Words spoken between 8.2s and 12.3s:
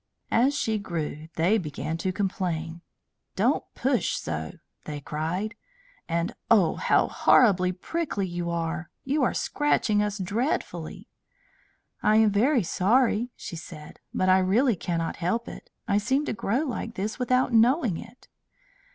you are! You are scratching us dreadfully." "I